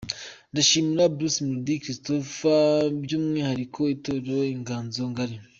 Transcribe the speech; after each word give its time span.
Ndashimira 0.51 1.11
Bruce 1.15 1.39
Melody, 1.45 1.81
Christopher, 1.83 2.67
by’umwihariko 3.03 3.79
itorero 3.95 4.37
Inganzo 4.55 5.01
ngari. 5.11 5.35